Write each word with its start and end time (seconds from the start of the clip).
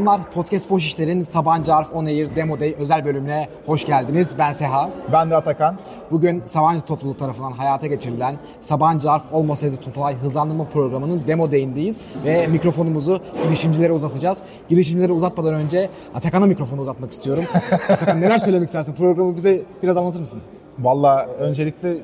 Selamlar, 0.00 0.30
Podcast 0.30 0.70
Boş 0.70 0.86
İşler'in 0.86 1.22
Sabancı 1.22 1.74
Arf 1.74 1.94
On 1.94 2.06
Air 2.06 2.36
Demo 2.36 2.60
Day 2.60 2.74
özel 2.78 3.04
bölümüne 3.04 3.48
hoş 3.66 3.86
geldiniz. 3.86 4.34
Ben 4.38 4.52
Seha. 4.52 4.90
Ben 5.12 5.30
de 5.30 5.36
Atakan. 5.36 5.78
Bugün 6.10 6.42
Sabancı 6.46 6.80
topluluğu 6.80 7.16
tarafından 7.16 7.52
hayata 7.52 7.86
geçirilen 7.86 8.36
Sabancı 8.60 9.10
Arf 9.10 9.22
Olmasaydı 9.32 9.76
Tufay 9.76 10.16
hızlandırma 10.16 10.64
programının 10.64 11.22
Demo 11.26 11.52
Day'indeyiz 11.52 12.00
ve 12.24 12.46
mikrofonumuzu 12.46 13.20
girişimcilere 13.44 13.92
uzatacağız. 13.92 14.42
Girişimcilere 14.68 15.12
uzatmadan 15.12 15.54
önce 15.54 15.88
Atakan'a 16.14 16.46
mikrofonu 16.46 16.80
uzatmak 16.80 17.10
istiyorum. 17.10 17.44
Atakan 17.88 18.20
neler 18.20 18.38
söylemek 18.38 18.68
istersin? 18.68 18.94
Programı 18.94 19.36
bize 19.36 19.62
biraz 19.82 19.96
anlatır 19.96 20.20
mısın? 20.20 20.42
Valla 20.78 21.26
öncelikle 21.26 21.96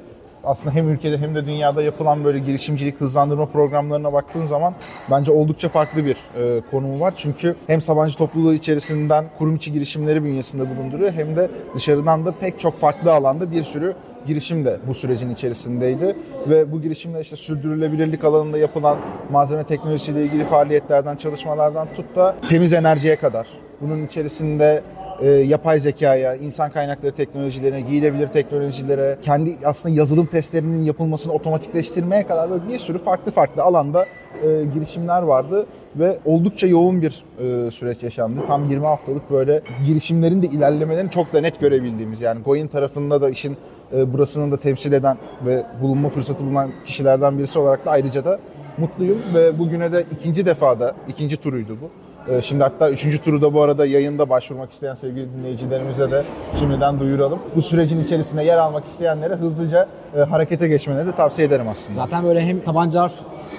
aslında 0.46 0.74
hem 0.74 0.88
ülkede 0.88 1.18
hem 1.18 1.34
de 1.34 1.44
dünyada 1.44 1.82
yapılan 1.82 2.24
böyle 2.24 2.38
girişimcilik 2.38 3.00
hızlandırma 3.00 3.46
programlarına 3.46 4.12
baktığın 4.12 4.46
zaman 4.46 4.74
bence 5.10 5.32
oldukça 5.32 5.68
farklı 5.68 6.04
bir 6.04 6.16
e, 6.38 6.60
konumu 6.70 7.00
var. 7.00 7.14
Çünkü 7.16 7.56
hem 7.66 7.80
Sabancı 7.80 8.16
topluluğu 8.16 8.54
içerisinden 8.54 9.24
kurum 9.38 9.56
içi 9.56 9.72
girişimleri 9.72 10.24
bünyesinde 10.24 10.76
bulunduruyor 10.76 11.12
hem 11.12 11.36
de 11.36 11.50
dışarıdan 11.74 12.26
da 12.26 12.32
pek 12.32 12.60
çok 12.60 12.78
farklı 12.78 13.12
alanda 13.12 13.50
bir 13.50 13.62
sürü 13.62 13.94
girişim 14.26 14.64
de 14.64 14.78
bu 14.86 14.94
sürecin 14.94 15.30
içerisindeydi. 15.30 16.16
Ve 16.48 16.72
bu 16.72 16.82
girişimler 16.82 17.20
işte 17.20 17.36
sürdürülebilirlik 17.36 18.24
alanında 18.24 18.58
yapılan 18.58 18.98
malzeme 19.30 19.64
teknolojisiyle 19.64 20.24
ilgili 20.24 20.44
faaliyetlerden, 20.44 21.16
çalışmalardan 21.16 21.88
tut 21.96 22.16
da 22.16 22.36
temiz 22.48 22.72
enerjiye 22.72 23.16
kadar. 23.16 23.46
Bunun 23.80 24.06
içerisinde 24.06 24.82
e, 25.20 25.28
yapay 25.28 25.80
zekaya, 25.80 26.34
insan 26.34 26.70
kaynakları 26.70 27.12
teknolojilerine, 27.12 27.80
giyilebilir 27.80 28.28
teknolojilere, 28.28 29.18
kendi 29.22 29.56
aslında 29.64 29.94
yazılım 29.94 30.26
testlerinin 30.26 30.84
yapılmasını 30.84 31.32
otomatikleştirmeye 31.32 32.26
kadar 32.26 32.50
böyle 32.50 32.68
bir 32.68 32.78
sürü 32.78 32.98
farklı 32.98 33.32
farklı 33.32 33.62
alanda 33.62 34.06
e, 34.42 34.64
girişimler 34.74 35.22
vardı 35.22 35.66
ve 35.96 36.18
oldukça 36.24 36.66
yoğun 36.66 37.02
bir 37.02 37.24
e, 37.38 37.70
süreç 37.70 38.02
yaşandı. 38.02 38.40
Tam 38.46 38.70
20 38.70 38.86
haftalık 38.86 39.30
böyle 39.30 39.62
girişimlerin 39.86 40.42
de 40.42 40.46
ilerlemelerini 40.46 41.10
çok 41.10 41.32
da 41.32 41.40
net 41.40 41.60
görebildiğimiz 41.60 42.20
yani 42.20 42.42
Goyin 42.42 42.66
tarafında 42.66 43.22
da 43.22 43.30
işin 43.30 43.56
e, 43.96 44.12
burasını 44.12 44.52
da 44.52 44.56
temsil 44.56 44.92
eden 44.92 45.16
ve 45.46 45.62
bulunma 45.82 46.08
fırsatı 46.08 46.44
bulunan 46.44 46.70
kişilerden 46.86 47.38
birisi 47.38 47.58
olarak 47.58 47.86
da 47.86 47.90
ayrıca 47.90 48.24
da 48.24 48.38
mutluyum 48.78 49.18
ve 49.34 49.58
bugüne 49.58 49.92
de 49.92 50.04
ikinci 50.12 50.46
defada, 50.46 50.94
ikinci 51.08 51.36
turuydu 51.36 51.76
bu. 51.82 51.90
E, 52.30 52.42
Şimdi 52.42 52.62
hatta 52.62 52.90
üçüncü 52.90 53.18
turu 53.18 53.42
da 53.42 53.54
bu 53.54 53.62
arada 53.62 53.86
yayında 53.86 54.30
başvurmak 54.30 54.72
isteyen 54.72 54.94
sevgili 54.94 55.32
dinleyicilerimize 55.32 56.10
de 56.10 56.22
şimdiden 56.58 56.98
duyuralım. 57.00 57.38
Bu 57.56 57.62
sürecin 57.62 58.04
içerisinde 58.04 58.42
yer 58.42 58.56
almak 58.58 58.84
isteyenlere 58.84 59.34
hızlıca 59.34 59.88
e, 60.16 60.20
harekete 60.20 60.68
geçmelerini 60.68 61.08
de 61.12 61.16
tavsiye 61.16 61.46
ederim 61.48 61.68
aslında. 61.68 61.92
Zaten 61.92 62.24
böyle 62.24 62.40
hem 62.40 62.60
Tabanca 62.60 63.02
Arf 63.02 63.12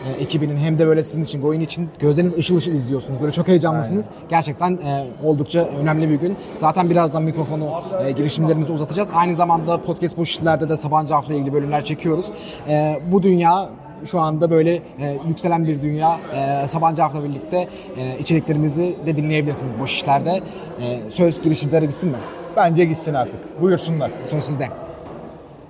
e, 0.08 0.24
ekibinin 0.24 0.58
hem 0.58 0.80
de 0.80 0.88
böyle 0.88 1.04
sizin 1.04 1.24
için, 1.24 1.42
Goyin 1.42 1.62
için 1.62 1.90
gözleriniz 2.00 2.38
ışıl 2.38 2.58
ışıl 2.58 2.72
izliyorsunuz. 2.72 3.22
Böyle 3.22 3.32
çok 3.32 3.48
heyecanlısınız. 3.48 4.10
Gerçekten 4.30 4.72
e, 4.72 5.06
oldukça 5.24 5.60
önemli 5.82 6.10
bir 6.10 6.16
gün. 6.16 6.38
Zaten 6.58 6.90
birazdan 6.90 7.24
mikrofonu 7.24 7.70
girişimlerimize 8.18 8.74
uzatacağız. 8.74 9.12
Aynı 9.14 9.36
zamanda 9.36 9.82
podcast 9.82 10.18
boş 10.18 10.30
işlerde 10.30 10.70
de 10.70 10.78
Sabancı 10.78 11.16
Arf'la 11.16 11.34
ilgili 11.34 11.54
bölümler 11.54 11.84
çekiyoruz. 11.84 12.32
E, 12.70 13.00
bu 13.12 13.24
dünya 13.24 13.70
şu 14.06 14.20
anda 14.20 14.50
böyle 14.50 14.76
e, 14.76 15.18
yükselen 15.28 15.66
bir 15.66 15.82
dünya. 15.82 16.20
E, 16.64 16.68
Sabancı 16.68 17.04
Arf'la 17.04 17.24
birlikte 17.24 17.68
e, 17.98 18.18
içeriklerimizi 18.20 18.96
de 19.06 19.18
dinleyebilirsiniz 19.18 19.80
boş 19.80 19.96
işlerde. 19.96 20.42
E, 20.82 21.12
söz 21.12 21.42
girişimlere 21.42 21.86
gitsin 21.86 22.10
mi? 22.10 22.18
Bence 22.56 22.86
gitsin 22.86 23.14
artık. 23.14 23.62
Buyursunlar. 23.62 24.12
Söz 24.28 24.44
sizde. 24.44 24.68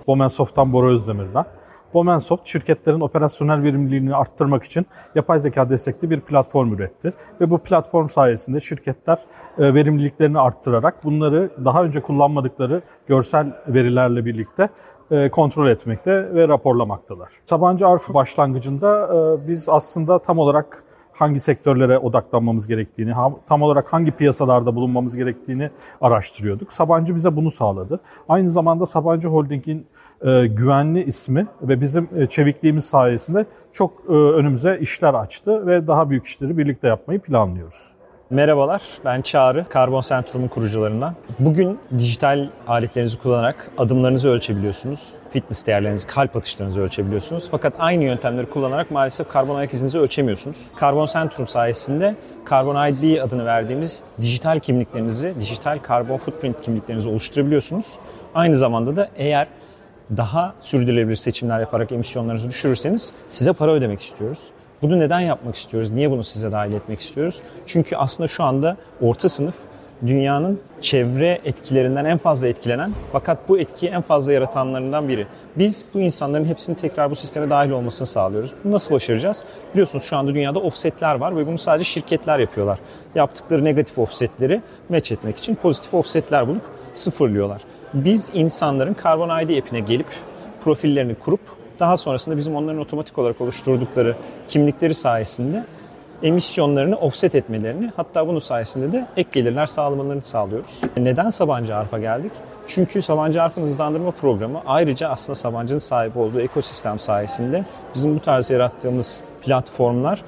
Bomensoft'tan 0.07 0.73
Bora 0.73 0.87
Özdemir 0.91 1.25
ben. 1.35 1.45
Bomensoft 1.93 2.47
şirketlerin 2.47 2.99
operasyonel 2.99 3.63
verimliliğini 3.63 4.15
arttırmak 4.15 4.63
için 4.63 4.85
yapay 5.15 5.39
zeka 5.39 5.69
destekli 5.69 6.09
bir 6.09 6.21
platform 6.21 6.73
üretti. 6.73 7.13
Ve 7.41 7.49
bu 7.49 7.57
platform 7.57 8.09
sayesinde 8.09 8.59
şirketler 8.59 9.19
e, 9.57 9.73
verimliliklerini 9.73 10.39
arttırarak 10.39 11.03
bunları 11.03 11.49
daha 11.65 11.83
önce 11.83 12.01
kullanmadıkları 12.01 12.81
görsel 13.07 13.47
verilerle 13.67 14.25
birlikte 14.25 14.69
e, 15.11 15.29
kontrol 15.29 15.67
etmekte 15.69 16.33
ve 16.33 16.47
raporlamaktalar. 16.47 17.29
Sabancı 17.45 17.87
Arf 17.87 18.13
başlangıcında 18.13 19.09
e, 19.13 19.47
biz 19.47 19.69
aslında 19.69 20.19
tam 20.19 20.39
olarak 20.39 20.83
hangi 21.13 21.39
sektörlere 21.39 21.97
odaklanmamız 21.97 22.67
gerektiğini, 22.67 23.13
tam 23.47 23.61
olarak 23.61 23.93
hangi 23.93 24.11
piyasalarda 24.11 24.75
bulunmamız 24.75 25.17
gerektiğini 25.17 25.69
araştırıyorduk. 26.01 26.73
Sabancı 26.73 27.15
bize 27.15 27.35
bunu 27.35 27.51
sağladı. 27.51 27.99
Aynı 28.29 28.49
zamanda 28.49 28.85
Sabancı 28.85 29.27
Holding'in 29.27 29.87
güvenli 30.45 31.03
ismi 31.03 31.47
ve 31.61 31.81
bizim 31.81 32.09
e, 32.17 32.25
çevikliğimiz 32.25 32.85
sayesinde 32.85 33.45
çok 33.73 33.91
e, 34.09 34.13
önümüze 34.13 34.77
işler 34.81 35.13
açtı 35.13 35.67
ve 35.67 35.87
daha 35.87 36.09
büyük 36.09 36.25
işleri 36.25 36.57
birlikte 36.57 36.87
yapmayı 36.87 37.19
planlıyoruz. 37.19 37.97
Merhabalar, 38.29 38.81
ben 39.05 39.21
Çağrı, 39.21 39.65
Karbon 39.69 40.01
Centrum'un 40.01 40.47
kurucularından. 40.47 41.15
Bugün 41.39 41.79
dijital 41.97 42.49
aletlerinizi 42.67 43.19
kullanarak 43.19 43.71
adımlarınızı 43.77 44.29
ölçebiliyorsunuz, 44.29 45.13
fitness 45.29 45.67
değerlerinizi, 45.67 46.07
kalp 46.07 46.35
atışlarınızı 46.35 46.81
ölçebiliyorsunuz. 46.81 47.47
Fakat 47.51 47.73
aynı 47.79 48.03
yöntemleri 48.03 48.49
kullanarak 48.49 48.91
maalesef 48.91 49.29
karbon 49.29 49.55
ayak 49.55 49.73
izinizi 49.73 49.99
ölçemiyorsunuz. 49.99 50.67
Karbon 50.75 51.05
Centrum 51.05 51.47
sayesinde 51.47 52.15
Carbon 52.49 52.87
ID 52.87 53.19
adını 53.21 53.45
verdiğimiz 53.45 54.03
dijital 54.21 54.59
kimliklerinizi, 54.59 55.33
dijital 55.39 55.79
karbon 55.79 56.17
footprint 56.17 56.61
kimliklerinizi 56.61 57.09
oluşturabiliyorsunuz. 57.09 57.95
Aynı 58.35 58.55
zamanda 58.55 58.95
da 58.95 59.09
eğer 59.15 59.47
daha 60.17 60.53
sürdürülebilir 60.59 61.15
seçimler 61.15 61.59
yaparak 61.59 61.91
emisyonlarınızı 61.91 62.49
düşürürseniz 62.49 63.13
size 63.27 63.53
para 63.53 63.71
ödemek 63.71 64.01
istiyoruz. 64.01 64.39
Bunu 64.81 64.99
neden 64.99 65.19
yapmak 65.19 65.55
istiyoruz? 65.55 65.89
Niye 65.89 66.11
bunu 66.11 66.23
size 66.23 66.51
dahil 66.51 66.73
etmek 66.73 66.99
istiyoruz? 66.99 67.41
Çünkü 67.65 67.95
aslında 67.95 68.27
şu 68.27 68.43
anda 68.43 68.77
orta 69.01 69.29
sınıf 69.29 69.55
dünyanın 70.05 70.59
çevre 70.81 71.39
etkilerinden 71.45 72.05
en 72.05 72.17
fazla 72.17 72.47
etkilenen 72.47 72.93
fakat 73.11 73.49
bu 73.49 73.59
etkiyi 73.59 73.91
en 73.91 74.01
fazla 74.01 74.33
yaratanlarından 74.33 75.07
biri. 75.07 75.27
Biz 75.55 75.85
bu 75.93 75.99
insanların 75.99 76.45
hepsinin 76.45 76.75
tekrar 76.75 77.11
bu 77.11 77.15
sisteme 77.15 77.49
dahil 77.49 77.69
olmasını 77.69 78.07
sağlıyoruz. 78.07 78.53
Bunu 78.63 78.73
nasıl 78.73 78.95
başaracağız? 78.95 79.43
Biliyorsunuz 79.73 80.03
şu 80.03 80.17
anda 80.17 80.33
dünyada 80.33 80.59
offsetler 80.59 81.15
var 81.15 81.37
ve 81.37 81.47
bunu 81.47 81.57
sadece 81.57 81.83
şirketler 81.83 82.39
yapıyorlar. 82.39 82.79
Yaptıkları 83.15 83.65
negatif 83.65 83.99
offsetleri 83.99 84.61
match 84.89 85.11
etmek 85.11 85.37
için 85.37 85.55
pozitif 85.55 85.93
offsetler 85.93 86.47
bulup 86.47 86.63
sıfırlıyorlar. 86.93 87.61
Biz 87.93 88.31
insanların 88.33 88.95
Carbon 89.03 89.39
ID 89.39 89.57
app'ine 89.57 89.79
gelip 89.79 90.07
profillerini 90.63 91.15
kurup 91.15 91.39
daha 91.79 91.97
sonrasında 91.97 92.37
bizim 92.37 92.55
onların 92.55 92.81
otomatik 92.81 93.17
olarak 93.17 93.41
oluşturdukları 93.41 94.15
kimlikleri 94.47 94.93
sayesinde 94.93 95.63
emisyonlarını 96.23 96.95
offset 96.95 97.35
etmelerini 97.35 97.91
hatta 97.95 98.27
bunun 98.27 98.39
sayesinde 98.39 98.91
de 98.91 99.07
ek 99.17 99.29
gelirler 99.31 99.65
sağlamalarını 99.65 100.21
sağlıyoruz. 100.21 100.81
Neden 100.97 101.29
Sabancı 101.29 101.75
Arf'a 101.75 101.99
geldik? 101.99 102.31
Çünkü 102.67 103.01
Sabancı 103.01 103.41
Arf'ın 103.41 103.61
hızlandırma 103.61 104.11
programı 104.11 104.61
ayrıca 104.65 105.09
aslında 105.09 105.35
Sabancı'nın 105.35 105.79
sahip 105.79 106.17
olduğu 106.17 106.41
ekosistem 106.41 106.99
sayesinde 106.99 107.65
bizim 107.95 108.15
bu 108.15 108.19
tarz 108.19 108.49
yarattığımız 108.49 109.21
platformlar 109.41 110.23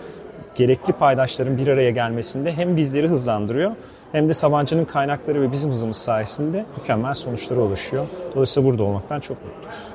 gerekli 0.55 0.93
paydaşların 0.93 1.57
bir 1.57 1.67
araya 1.67 1.91
gelmesinde 1.91 2.53
hem 2.53 2.77
bizleri 2.77 3.07
hızlandırıyor 3.07 3.71
hem 4.11 4.29
de 4.29 4.33
Sabancı'nın 4.33 4.85
kaynakları 4.85 5.41
ve 5.41 5.51
bizim 5.51 5.71
hızımız 5.71 5.97
sayesinde 5.97 6.65
mükemmel 6.77 7.13
sonuçlara 7.13 7.61
ulaşıyor. 7.61 8.07
Dolayısıyla 8.33 8.69
burada 8.69 8.83
olmaktan 8.83 9.19
çok 9.19 9.37
mutluyuz. 9.45 9.87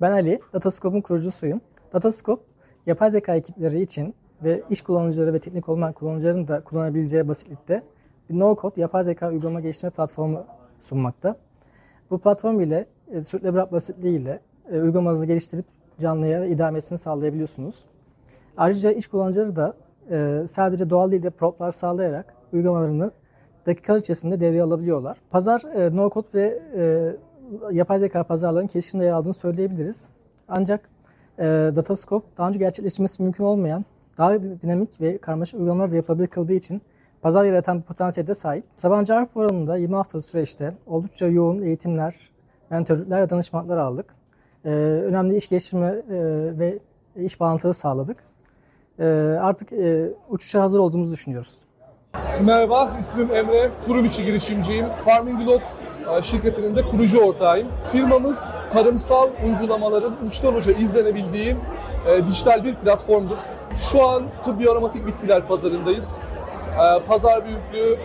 Ben 0.00 0.12
Ali, 0.12 0.40
Datascope'un 0.52 1.00
kurucusuyum. 1.00 1.60
Datascope, 1.92 2.42
yapay 2.86 3.10
zeka 3.10 3.34
ekipleri 3.34 3.80
için 3.80 4.14
ve 4.42 4.62
iş 4.70 4.80
kullanıcıları 4.80 5.32
ve 5.32 5.38
teknik 5.38 5.68
olmayan 5.68 5.92
kullanıcıların 5.92 6.48
da 6.48 6.60
kullanabileceği 6.60 7.28
basitlikte 7.28 7.82
bir 8.30 8.34
no-code 8.34 8.80
yapay 8.80 9.04
zeka 9.04 9.28
uygulama 9.28 9.60
geliştirme 9.60 9.90
platformu 9.90 10.44
sunmakta. 10.80 11.36
Bu 12.10 12.18
platform 12.18 12.60
ile 12.60 12.86
e, 13.12 13.24
sürdürülebilir 13.24 13.72
basitliğiyle 13.72 14.40
e, 14.72 14.80
uygulamanızı 14.80 15.26
geliştirip 15.26 15.64
canlıya 15.98 16.40
ve 16.40 16.48
idamesini 16.48 16.98
sağlayabiliyorsunuz. 16.98 17.84
Ayrıca 18.56 18.90
iş 18.90 19.06
kullanıcıları 19.06 19.56
da 19.56 19.74
e, 20.10 20.46
sadece 20.46 20.90
doğal 20.90 21.10
dilde 21.10 21.30
promptlar 21.30 21.72
sağlayarak 21.72 22.34
uygulamalarını 22.52 23.10
dakikalar 23.68 23.98
içerisinde 23.98 24.40
devreye 24.40 24.62
alabiliyorlar. 24.62 25.18
Pazar 25.30 25.60
e, 25.74 25.96
no-code 25.96 26.34
ve 26.34 26.62
e, 26.76 27.76
yapay 27.76 27.98
zeka 27.98 28.24
pazarlarının 28.24 28.68
kesişimde 28.68 29.04
yer 29.04 29.12
aldığını 29.12 29.34
söyleyebiliriz. 29.34 30.08
Ancak 30.48 30.88
e, 31.38 31.44
Datascope 31.76 32.26
daha 32.38 32.48
önce 32.48 32.58
gerçekleştirmesi 32.58 33.22
mümkün 33.22 33.44
olmayan 33.44 33.84
daha 34.18 34.42
dinamik 34.42 35.00
ve 35.00 35.18
karmaşık 35.18 35.54
uygulamalar 35.54 35.92
da 35.92 35.96
yapılabilir 35.96 36.28
kıldığı 36.28 36.52
için 36.52 36.82
pazar 37.22 37.44
yaratan 37.44 37.78
bir 37.78 37.82
potansiyelde 37.82 38.34
sahip. 38.34 38.64
Sabancı 38.76 39.14
Arp 39.14 39.34
Forumu'nda 39.34 39.76
20 39.76 39.94
haftalık 39.94 40.24
süreçte 40.24 40.74
oldukça 40.86 41.26
yoğun 41.26 41.62
eğitimler, 41.62 42.14
mentörlükler 42.70 43.22
ve 43.22 43.30
danışmanlıklar 43.30 43.76
aldık. 43.76 44.06
e, 44.64 44.70
önemli 44.70 45.36
iş 45.36 45.48
geliştirme 45.48 45.86
e, 45.86 46.02
ve 46.58 46.78
iş 47.16 47.40
bağlantıları 47.40 47.74
sağladık. 47.74 48.16
E, 48.98 49.06
artık 49.40 49.72
e, 49.72 50.12
uçuşa 50.28 50.62
hazır 50.62 50.78
olduğumuzu 50.78 51.12
düşünüyoruz. 51.12 51.67
Merhaba, 52.44 52.96
ismim 53.00 53.34
Emre. 53.34 53.70
Kurum 53.86 54.04
içi 54.04 54.24
girişimciyim. 54.24 54.86
Farming 55.04 55.44
Globe 55.44 55.62
şirketinin 56.22 56.76
de 56.76 56.82
kurucu 56.82 57.20
ortağıyım. 57.20 57.68
Firmamız 57.92 58.54
tarımsal 58.72 59.28
uygulamaların 59.46 60.14
uçtan 60.26 60.54
uca 60.54 60.72
izlenebildiği 60.72 61.56
e, 62.06 62.26
dijital 62.26 62.64
bir 62.64 62.74
platformdur. 62.74 63.38
Şu 63.76 64.08
an 64.08 64.22
tıbbi 64.42 64.70
aromatik 64.70 65.06
bitkiler 65.06 65.46
pazarındayız. 65.46 66.20
E, 66.72 67.00
pazar 67.08 67.42
büyüklüğü 67.44 67.98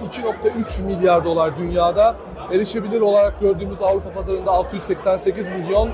2.3 0.67 0.83
milyar 0.83 1.25
dolar 1.25 1.57
dünyada. 1.57 2.15
Erişebilir 2.51 3.01
olarak 3.01 3.39
gördüğümüz 3.39 3.81
Avrupa 3.81 4.09
pazarında 4.09 4.51
688 4.51 5.49
milyon 5.49 5.89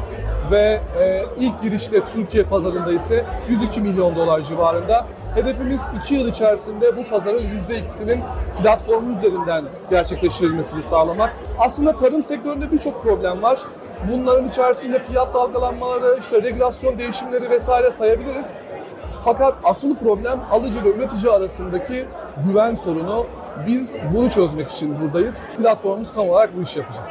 ve 0.51 0.81
e, 0.99 1.25
ilk 1.39 1.61
girişte 1.61 2.05
Türkiye 2.05 2.43
pazarında 2.43 2.93
ise 2.93 3.25
102 3.49 3.81
milyon 3.81 4.15
dolar 4.15 4.41
civarında. 4.41 5.05
Hedefimiz 5.35 5.81
2 6.03 6.15
yıl 6.15 6.27
içerisinde 6.27 6.97
bu 6.97 7.09
pazarın 7.09 7.39
%2'sinin 7.69 8.19
platformun 8.61 9.13
üzerinden 9.15 9.63
gerçekleştirilmesini 9.89 10.83
sağlamak. 10.83 11.33
Aslında 11.59 11.95
tarım 11.95 12.23
sektöründe 12.23 12.71
birçok 12.71 13.03
problem 13.03 13.41
var. 13.41 13.59
Bunların 14.11 14.47
içerisinde 14.47 14.99
fiyat 14.99 15.33
dalgalanmaları, 15.33 16.17
işte 16.19 16.43
regülasyon 16.43 16.99
değişimleri 16.99 17.49
vesaire 17.49 17.91
sayabiliriz. 17.91 18.57
Fakat 19.25 19.55
asıl 19.63 19.95
problem 19.95 20.39
alıcı 20.51 20.83
ve 20.83 20.89
üretici 20.89 21.31
arasındaki 21.31 22.05
güven 22.45 22.73
sorunu. 22.73 23.25
Biz 23.67 23.99
bunu 24.13 24.29
çözmek 24.29 24.71
için 24.71 25.01
buradayız. 25.01 25.49
Platformumuz 25.57 26.13
tam 26.13 26.29
olarak 26.29 26.57
bu 26.57 26.61
işi 26.61 26.79
yapacak. 26.79 27.03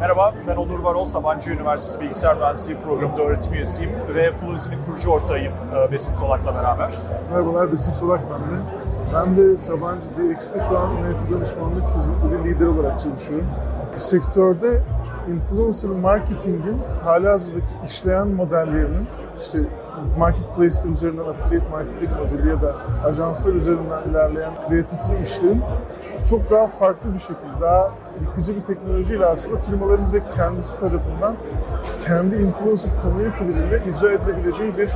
Merhaba, 0.00 0.34
ben 0.48 0.56
Onur 0.56 0.78
Varol, 0.78 1.06
Sabancı 1.06 1.50
Üniversitesi 1.50 2.00
Bilgisayar 2.00 2.36
Mühendisliği 2.36 2.78
Programı'nda 2.78 3.22
öğretim 3.22 3.54
üyesiyim 3.54 3.90
ve 4.14 4.32
Fluency'nin 4.32 4.84
kurucu 4.84 5.10
ortağıyım 5.10 5.52
e, 5.76 5.92
Besim 5.92 6.14
Solak'la 6.14 6.54
beraber. 6.54 6.90
Merhabalar, 7.30 7.72
Besim 7.72 7.94
Solak 7.94 8.20
ben 8.30 8.40
de. 8.40 8.62
Ben 9.14 9.36
de 9.36 9.56
Sabancı 9.56 10.06
DX'te 10.06 10.60
şu 10.68 10.78
an 10.78 10.90
yönetim 10.90 11.32
danışmanlık 11.32 11.84
hizmetleri 11.96 12.44
lider 12.44 12.66
olarak 12.66 13.00
çalışıyorum. 13.00 13.46
Sektörde 13.96 14.82
influencer 15.28 15.90
marketingin 15.90 16.78
halihazırdaki 17.04 17.66
işleyen 17.84 18.28
modellerinin 18.28 19.06
işte 19.40 19.58
marketplace'ler 20.18 20.90
üzerinden 20.90 21.24
affiliate 21.28 21.68
marketing 21.70 22.10
modeli 22.18 22.48
ya 22.48 22.62
da 22.62 22.76
ajanslar 23.04 23.52
üzerinden 23.52 24.10
ilerleyen 24.10 24.52
kreatifli 24.68 25.22
işlerin 25.24 25.62
çok 26.30 26.50
daha 26.50 26.66
farklı 26.66 27.14
bir 27.14 27.18
şekilde, 27.18 27.60
daha 27.60 27.90
yıkıcı 28.20 28.56
bir 28.56 28.60
teknolojiyle 28.60 29.26
aslında 29.26 29.60
firmaların 29.60 30.12
direkt 30.12 30.36
kendisi 30.36 30.80
tarafından 30.80 31.34
kendi 32.06 32.36
influencer 32.36 32.90
community'leriyle 33.02 33.82
icra 33.90 34.12
edilebileceği 34.12 34.78
bir 34.78 34.90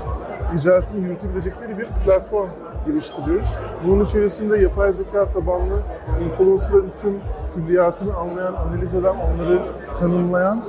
icraatını 0.59 1.01
yürütebilecekleri 1.01 1.79
bir 1.79 1.87
platform 2.05 2.49
geliştiriyoruz. 2.87 3.49
Bunun 3.87 4.05
içerisinde 4.05 4.59
yapay 4.59 4.93
zeka 4.93 5.25
tabanlı 5.25 5.83
influencerların 6.25 6.93
tüm 7.03 7.21
külliyatını 7.55 8.17
anlayan, 8.17 8.55
analiz 8.55 8.95
eden, 8.95 9.15
onları 9.15 9.63
tanımlayan 9.99 10.65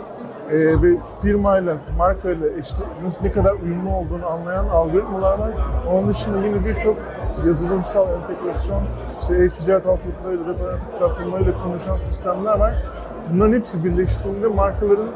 e, 0.52 0.82
ve 0.82 0.98
firmayla, 1.22 1.78
markayla 1.98 2.48
işte 2.50 2.78
nasıl 3.04 3.24
ne 3.24 3.32
kadar 3.32 3.52
uyumlu 3.52 3.90
olduğunu 3.96 4.28
anlayan 4.28 4.68
algoritmalar 4.68 5.40
var. 5.40 5.52
Onun 5.92 6.10
dışında 6.10 6.46
yine 6.46 6.66
birçok 6.66 6.98
yazılımsal 7.48 8.08
entegrasyon, 8.10 8.84
işte 9.22 9.36
e-ticaret 9.36 9.86
altyapılarıyla, 9.86 10.44
analitik 10.44 11.00
platformlarıyla 11.00 11.64
konuşan 11.64 11.98
sistemler 11.98 12.60
var. 12.60 12.74
Bunların 13.34 13.54
hepsi 13.54 13.84
birleştiğinde 13.86 14.48
markaların 14.48 15.10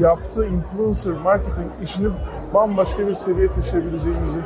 yaptığı 0.00 0.46
influencer 0.46 1.12
marketing 1.12 1.70
işini 1.82 2.08
bambaşka 2.54 3.08
bir 3.08 3.14
seviyeye 3.14 3.52
taşıyabileceğimizi 3.52 4.40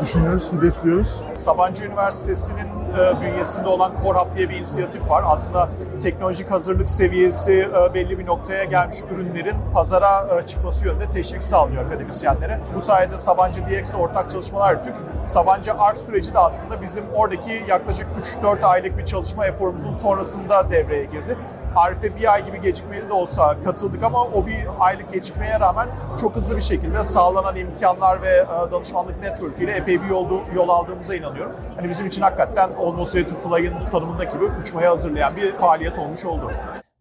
düşünüyoruz, 0.00 0.52
hedefliyoruz. 0.52 1.22
Sabancı 1.34 1.84
Üniversitesi'nin 1.84 2.68
e, 2.98 3.20
bünyesinde 3.20 3.68
olan 3.68 3.92
Core 4.02 4.18
diye 4.36 4.48
bir 4.48 4.56
inisiyatif 4.56 5.10
var. 5.10 5.24
Aslında 5.26 5.68
teknolojik 6.02 6.50
hazırlık 6.50 6.90
seviyesi 6.90 7.52
e, 7.52 7.94
belli 7.94 8.18
bir 8.18 8.26
noktaya 8.26 8.64
gelmiş 8.64 8.96
ürünlerin 9.14 9.56
pazara 9.74 10.38
e, 10.38 10.46
çıkması 10.46 10.86
yönünde 10.86 11.10
teşvik 11.10 11.42
sağlıyor 11.42 11.86
akademisyenlere. 11.86 12.60
Bu 12.74 12.80
sayede 12.80 13.18
Sabancı 13.18 13.60
DX'le 13.66 13.94
ortak 13.94 14.30
çalışmalar 14.30 14.72
yürüttük. 14.72 14.94
Sabancı 15.24 15.74
Art 15.74 15.98
süreci 15.98 16.34
de 16.34 16.38
aslında 16.38 16.82
bizim 16.82 17.04
oradaki 17.14 17.52
yaklaşık 17.68 18.06
3-4 18.42 18.64
aylık 18.64 18.98
bir 18.98 19.04
çalışma 19.04 19.46
eforumuzun 19.46 19.90
sonrasında 19.90 20.70
devreye 20.70 21.04
girdi. 21.04 21.36
Arife 21.76 22.16
bir 22.16 22.34
ay 22.34 22.46
gibi 22.46 22.60
gecikmeli 22.60 23.08
de 23.08 23.12
olsa 23.12 23.56
katıldık 23.64 24.02
ama 24.02 24.24
o 24.24 24.46
bir 24.46 24.54
aylık 24.80 25.12
gecikmeye 25.12 25.60
rağmen 25.60 25.88
çok 26.20 26.36
hızlı 26.36 26.56
bir 26.56 26.62
şekilde 26.62 27.04
sağlanan 27.04 27.56
imkanlar 27.56 28.22
ve 28.22 28.28
e, 28.28 28.72
danışmanlık 28.72 29.22
network 29.22 29.58
ile 29.58 29.72
epey 29.72 30.02
bir 30.02 30.06
yol, 30.06 30.26
yol 30.54 30.68
aldığımıza 30.68 31.14
inanıyorum. 31.14 31.52
Hani 31.76 31.88
bizim 31.88 32.06
için 32.06 32.22
hakikaten 32.22 32.70
Almost 32.78 33.16
Ready 33.16 33.28
to 33.28 33.34
Fly'ın 33.34 33.90
tanımındaki 33.90 34.32
gibi 34.32 34.44
uçmaya 34.62 34.90
hazırlayan 34.90 35.36
bir 35.36 35.52
faaliyet 35.52 35.98
olmuş 35.98 36.24
oldu. 36.24 36.52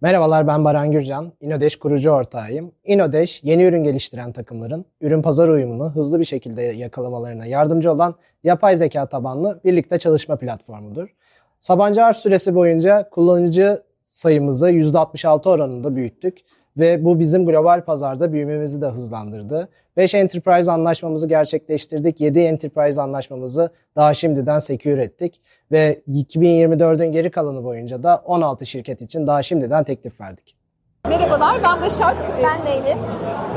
Merhabalar 0.01 0.47
ben 0.47 0.65
Baran 0.65 0.91
Gürcan, 0.91 1.33
İnodeş 1.41 1.75
kurucu 1.75 2.11
ortağıyım. 2.11 2.71
İnodeş, 2.83 3.43
yeni 3.43 3.63
ürün 3.63 3.83
geliştiren 3.83 4.31
takımların 4.31 4.85
ürün 5.01 5.21
pazar 5.21 5.47
uyumunu 5.47 5.91
hızlı 5.91 6.19
bir 6.19 6.25
şekilde 6.25 6.61
yakalamalarına 6.61 7.45
yardımcı 7.45 7.91
olan 7.91 8.15
yapay 8.43 8.75
zeka 8.75 9.05
tabanlı 9.05 9.61
birlikte 9.63 9.99
çalışma 9.99 10.35
platformudur. 10.35 11.15
Sabancı 11.59 12.05
Arş 12.05 12.17
süresi 12.17 12.55
boyunca 12.55 13.09
kullanıcı 13.09 13.83
sayımızı 14.05 14.71
%66 14.71 15.49
oranında 15.49 15.95
büyüttük 15.95 16.37
ve 16.77 17.05
bu 17.05 17.19
bizim 17.19 17.45
global 17.45 17.85
pazarda 17.85 18.33
büyümemizi 18.33 18.81
de 18.81 18.87
hızlandırdı. 18.87 19.69
5 19.97 20.13
enterprise 20.13 20.71
anlaşmamızı 20.71 21.27
gerçekleştirdik. 21.27 22.21
7 22.21 22.39
enterprise 22.39 23.01
anlaşmamızı 23.01 23.69
daha 23.95 24.13
şimdiden 24.13 24.59
secure 24.59 25.03
ettik 25.03 25.41
ve 25.71 26.01
2024'ün 26.09 27.11
geri 27.11 27.31
kalanı 27.31 27.63
boyunca 27.63 28.03
da 28.03 28.21
16 28.25 28.65
şirket 28.65 29.01
için 29.01 29.27
daha 29.27 29.43
şimdiden 29.43 29.83
teklif 29.83 30.21
verdik. 30.21 30.64
Merhabalar, 31.09 31.55
ben 31.63 31.81
Başak. 31.81 32.15
Ben 32.43 32.67
de 32.67 32.71
Elif. 32.71 32.97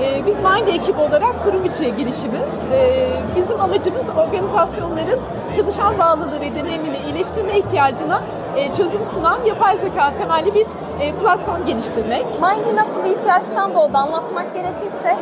Ee, 0.01 0.27
biz 0.27 0.37
Mind 0.37 0.69
ekip 0.69 0.99
olarak 0.99 1.45
kurum 1.45 1.65
içi 1.65 1.97
girişimiz. 1.97 2.43
Ee, 2.73 3.09
bizim 3.37 3.61
amacımız 3.61 4.09
organizasyonların 4.09 5.21
çalışan 5.57 5.99
bağlılığı 5.99 6.41
ve 6.41 6.55
deneyimini 6.55 6.99
iyileştirme 6.99 7.59
ihtiyacına 7.59 8.21
e, 8.57 8.75
çözüm 8.75 9.07
sunan 9.07 9.45
yapay 9.45 9.77
zeka 9.77 10.15
temelli 10.15 10.55
bir 10.55 10.67
e, 11.01 11.15
platform 11.15 11.67
geliştirmek. 11.67 12.25
Mind'i 12.25 12.77
nasıl 12.77 13.05
bir 13.05 13.11
ihtiyaçtan 13.11 13.75
doğdu 13.75 13.97
anlatmak 13.99 14.55
gerekirse 14.55 15.17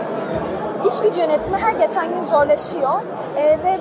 iş 0.87 1.01
gücü 1.01 1.21
yönetimi 1.21 1.59
her 1.59 1.73
geçen 1.73 2.15
gün 2.15 2.23
zorlaşıyor 2.23 3.03
ee, 3.37 3.43
ve 3.45 3.79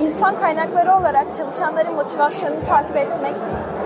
insan 0.00 0.38
kaynakları 0.38 0.96
olarak 0.96 1.34
çalışanların 1.34 1.94
motivasyonunu 1.94 2.62
takip 2.62 2.96
etmek, 2.96 3.34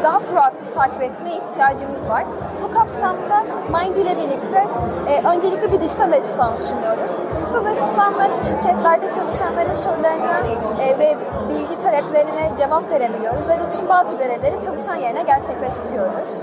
daha 0.04 0.18
proaktif 0.18 0.74
takip 0.74 1.02
etmeye 1.02 1.36
ihtiyacımız 1.36 2.08
var. 2.08 2.24
Bu 2.62 2.74
kapsamda 2.74 3.42
Mind 3.68 3.96
ile 3.96 4.16
birlikte 4.16 4.66
e, 5.08 5.22
öncelikle 5.28 5.72
bir 5.72 5.80
dijital 5.80 6.12
asistan 6.12 6.56
sunuyoruz. 6.56 7.10
Dijital 7.40 7.66
asistanla 7.66 8.30
şirketlerde 8.30 9.12
çalışanların 9.12 9.72
sorularına 9.72 10.38
e, 10.82 10.98
ve 10.98 11.16
bilgi 11.48 11.78
taleplerine 11.78 12.56
cevap 12.58 12.90
verebiliyoruz 12.90 13.48
ve 13.48 13.58
rutin 13.58 13.88
bazı 13.88 14.16
görevleri 14.16 14.60
çalışan 14.60 14.94
yerine 14.94 15.22
gerçekleştiriyoruz. 15.22 16.42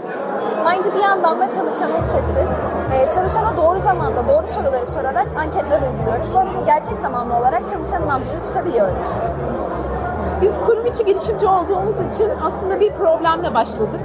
Mind'i 0.65 0.93
bir 0.95 1.03
yandan 1.03 1.39
da 1.39 1.51
çalışanın 1.51 2.01
sesi. 2.01 2.39
E, 2.93 3.11
çalışana 3.11 3.57
doğru 3.57 3.79
zamanda 3.79 4.27
doğru 4.27 4.47
soruları 4.47 4.87
sorarak 4.87 5.27
anketler 5.37 5.81
uyguluyoruz. 5.81 6.35
Böylece 6.35 6.59
gerçek 6.65 6.99
zamanlı 6.99 7.35
olarak 7.35 7.69
çalışanın 7.69 8.07
nabzını 8.07 8.41
tutabiliyoruz. 8.41 9.21
Biz 10.41 10.51
kurum 10.65 10.85
içi 10.85 11.05
girişimci 11.05 11.47
olduğumuz 11.47 11.99
için 11.99 12.31
aslında 12.43 12.79
bir 12.79 12.91
problemle 12.91 13.53
başladık. 13.53 13.99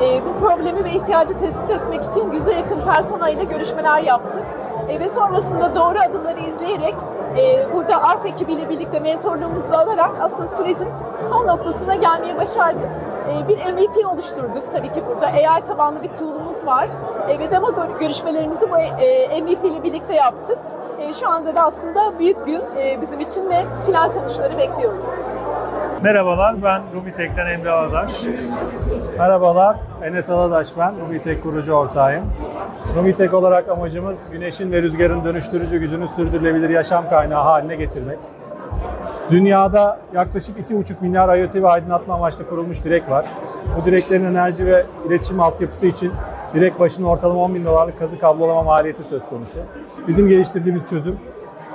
E, 0.00 0.20
bu 0.26 0.46
problemi 0.46 0.84
ve 0.84 0.92
ihtiyacı 0.92 1.38
tespit 1.38 1.70
etmek 1.70 2.04
için 2.04 2.32
yüze 2.32 2.54
yakın 2.54 2.80
persona 2.92 3.28
ile 3.28 3.44
görüşmeler 3.44 3.98
yaptık. 4.02 4.42
E, 4.88 5.00
ve 5.00 5.08
sonrasında 5.08 5.74
doğru 5.74 5.98
adımları 6.10 6.40
izleyerek 6.40 6.94
e, 7.38 7.72
burada 7.74 8.02
ARP 8.02 8.26
ekibiyle 8.26 8.68
birlikte 8.68 9.00
mentorluğumuzu 9.00 9.72
alarak 9.72 10.10
aslında 10.20 10.46
sürecin 10.46 10.88
son 11.30 11.46
noktasına 11.46 11.94
gelmeye 11.94 12.36
başardık. 12.36 12.88
E, 13.28 13.48
bir 13.48 13.72
MVP 13.72 14.06
oluşturduk 14.12 14.72
tabii 14.72 14.92
ki 14.92 15.02
burada. 15.08 15.26
AI 15.26 15.64
tabanlı 15.64 16.02
bir 16.02 16.12
tool'umuz 16.12 16.66
var. 16.66 16.88
E, 17.28 17.38
ve 17.38 17.50
demo 17.50 17.68
görüşmelerimizi 18.00 18.70
bu 18.70 18.78
e, 18.78 19.42
MVP 19.42 19.64
ile 19.64 19.82
birlikte 19.82 20.14
yaptık. 20.14 20.58
E, 20.98 21.14
şu 21.14 21.28
anda 21.28 21.54
da 21.54 21.62
aslında 21.62 22.18
büyük 22.18 22.46
gün 22.46 22.60
e, 22.78 23.00
bizim 23.02 23.20
için 23.20 23.50
ve 23.50 23.64
final 23.86 24.08
sonuçları 24.08 24.58
bekliyoruz. 24.58 25.26
Merhabalar, 26.02 26.62
ben 26.62 26.82
Rumitek'ten 26.94 27.46
Emre 27.46 27.70
Aladaş. 27.70 28.26
Merhabalar, 29.18 29.76
Enes 30.02 30.30
Aladaş 30.30 30.68
ben, 30.78 30.94
Rumitek 31.00 31.42
kurucu 31.42 31.72
ortağıyım. 31.72 32.24
Rumitek 32.96 33.34
olarak 33.34 33.68
amacımız 33.68 34.30
güneşin 34.30 34.72
ve 34.72 34.82
rüzgarın 34.82 35.24
dönüştürücü 35.24 35.78
gücünü 35.78 36.08
sürdürülebilir 36.08 36.70
yaşam 36.70 37.08
kaynağı 37.08 37.42
haline 37.42 37.76
getirmek. 37.76 38.18
Dünyada 39.30 40.00
yaklaşık 40.14 40.70
2,5 40.70 40.94
milyar 41.00 41.38
IoT 41.38 41.54
ve 41.54 41.68
aydınlatma 41.68 42.14
amaçlı 42.14 42.48
kurulmuş 42.48 42.84
direk 42.84 43.10
var. 43.10 43.26
Bu 43.76 43.84
direklerin 43.84 44.24
enerji 44.24 44.66
ve 44.66 44.86
iletişim 45.08 45.40
altyapısı 45.40 45.86
için 45.86 46.12
direkt 46.54 46.80
başına 46.80 47.08
ortalama 47.08 47.40
10 47.40 47.54
bin 47.54 47.64
dolarlık 47.64 47.98
kazı 47.98 48.18
kablolama 48.18 48.62
maliyeti 48.62 49.02
söz 49.02 49.26
konusu. 49.26 49.58
Bizim 50.08 50.28
geliştirdiğimiz 50.28 50.90
çözüm 50.90 51.18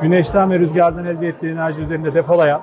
güneşten 0.01 0.51
ve 0.51 0.59
rüzgardan 0.59 1.05
elde 1.05 1.27
ettiği 1.27 1.51
enerji 1.51 1.83
üzerinde 1.83 2.13
depolayan 2.13 2.61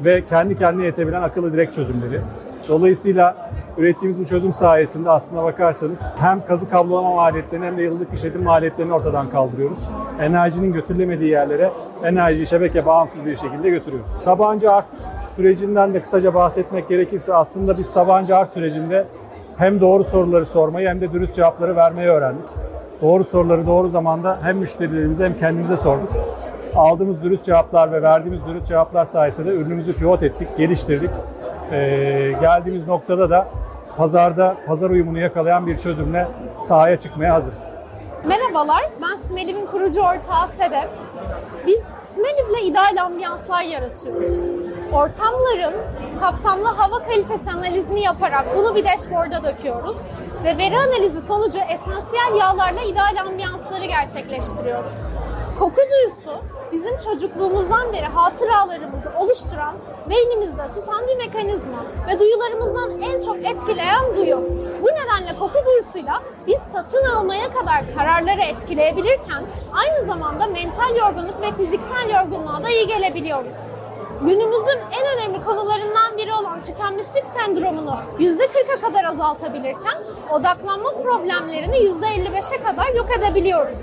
ve 0.00 0.24
kendi 0.26 0.58
kendine 0.58 0.84
yetebilen 0.84 1.22
akıllı 1.22 1.52
direkt 1.52 1.74
çözümleri. 1.74 2.20
Dolayısıyla 2.68 3.50
ürettiğimiz 3.78 4.20
bu 4.20 4.24
çözüm 4.24 4.52
sayesinde 4.52 5.10
aslına 5.10 5.44
bakarsanız 5.44 6.12
hem 6.18 6.46
kazı 6.46 6.68
kablolama 6.68 7.14
maliyetlerini 7.14 7.66
hem 7.66 7.78
de 7.78 7.82
yıllık 7.82 8.14
işletim 8.14 8.42
maliyetlerini 8.42 8.92
ortadan 8.92 9.28
kaldırıyoruz. 9.28 9.88
Enerjinin 10.20 10.72
götürülemediği 10.72 11.30
yerlere 11.30 11.70
enerjiyi 12.04 12.46
şebeke 12.46 12.86
bağımsız 12.86 13.26
bir 13.26 13.36
şekilde 13.36 13.70
götürüyoruz. 13.70 14.10
Sabancı 14.10 14.72
Arf 14.72 14.86
sürecinden 15.28 15.94
de 15.94 16.02
kısaca 16.02 16.34
bahsetmek 16.34 16.88
gerekirse 16.88 17.34
aslında 17.34 17.78
biz 17.78 17.86
Sabancı 17.86 18.36
Arf 18.36 18.52
sürecinde 18.52 19.04
hem 19.56 19.80
doğru 19.80 20.04
soruları 20.04 20.46
sormayı 20.46 20.88
hem 20.88 21.00
de 21.00 21.12
dürüst 21.12 21.34
cevapları 21.34 21.76
vermeyi 21.76 22.08
öğrendik. 22.08 22.44
Doğru 23.02 23.24
soruları 23.24 23.66
doğru 23.66 23.88
zamanda 23.88 24.38
hem 24.42 24.56
müşterilerimize 24.56 25.24
hem 25.24 25.38
kendimize 25.38 25.76
sorduk. 25.76 26.08
Aldığımız 26.76 27.22
dürüst 27.22 27.44
cevaplar 27.44 27.92
ve 27.92 28.02
verdiğimiz 28.02 28.46
dürüst 28.46 28.66
cevaplar 28.66 29.04
sayesinde 29.04 29.50
ürünümüzü 29.50 29.96
pivot 29.96 30.22
ettik, 30.22 30.48
geliştirdik. 30.58 31.10
Ee, 31.72 32.34
geldiğimiz 32.40 32.88
noktada 32.88 33.30
da 33.30 33.46
pazarda 33.96 34.56
pazar 34.66 34.90
uyumunu 34.90 35.18
yakalayan 35.18 35.66
bir 35.66 35.76
çözümle 35.76 36.28
sahaya 36.62 37.00
çıkmaya 37.00 37.34
hazırız. 37.34 37.80
Merhabalar, 38.24 38.90
ben 39.02 39.16
Smeliv'in 39.16 39.66
kurucu 39.66 40.00
ortağı 40.00 40.48
Sedef. 40.48 40.88
Biz 41.66 41.84
Smeliv'le 42.14 42.70
ideal 42.70 43.04
ambiyanslar 43.04 43.62
yaratıyoruz. 43.62 44.34
Ortamların 44.92 45.74
kapsamlı 46.20 46.68
hava 46.68 46.98
kalitesi 47.04 47.50
analizini 47.50 48.02
yaparak 48.02 48.46
bunu 48.56 48.74
bir 48.74 48.84
dashboard'a 48.84 49.42
döküyoruz 49.42 49.96
ve 50.44 50.58
veri 50.58 50.78
analizi 50.78 51.22
sonucu 51.22 51.58
esansiyel 51.58 52.34
yağlarla 52.40 52.82
ideal 52.82 53.16
ambiyansları 53.26 53.84
gerçekleştiriyoruz. 53.84 54.94
Koku 55.58 55.76
duyusu 55.76 56.44
bizim 56.74 56.98
çocukluğumuzdan 56.98 57.92
beri 57.92 58.06
hatıralarımızı 58.06 59.10
oluşturan, 59.18 59.74
beynimizde 60.10 60.70
tutan 60.70 61.06
bir 61.08 61.16
mekanizma 61.16 61.84
ve 62.08 62.18
duyularımızdan 62.18 63.00
en 63.00 63.20
çok 63.20 63.36
etkileyen 63.36 64.16
duyu. 64.16 64.36
Bu 64.82 64.86
nedenle 64.86 65.38
koku 65.38 65.58
duyusuyla 65.66 66.22
biz 66.46 66.58
satın 66.58 67.04
almaya 67.04 67.52
kadar 67.52 67.94
kararları 67.94 68.40
etkileyebilirken 68.40 69.44
aynı 69.72 70.06
zamanda 70.06 70.46
mental 70.46 70.96
yorgunluk 70.96 71.40
ve 71.40 71.52
fiziksel 71.52 72.10
yorgunluğa 72.10 72.64
da 72.64 72.68
iyi 72.68 72.86
gelebiliyoruz. 72.86 73.56
Günümüzün 74.20 74.80
en 75.00 75.16
önemli 75.16 75.44
konularından 75.44 76.18
biri 76.18 76.32
olan 76.32 76.62
tükenmişlik 76.62 77.26
sendromunu 77.26 77.96
%40'a 78.18 78.80
kadar 78.80 79.04
azaltabilirken 79.04 79.98
odaklanma 80.30 80.90
problemlerini 81.02 81.76
%55'e 81.76 82.62
kadar 82.62 82.94
yok 82.94 83.06
edebiliyoruz. 83.18 83.80